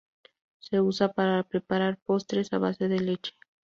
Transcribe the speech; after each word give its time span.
Se 0.57 0.81
usa 0.81 1.13
para 1.13 1.43
preparar 1.43 1.99
postres 2.03 2.51
a 2.53 2.57
base 2.57 2.87
de 2.87 3.01
leche. 3.01 3.33